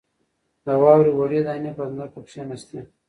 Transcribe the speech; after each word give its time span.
د 0.65 0.67
واورې 0.81 1.11
وړې 1.15 1.39
دانې 1.47 1.71
په 1.77 1.83
ځمکه 1.91 2.19
کښېناستې. 2.25 2.79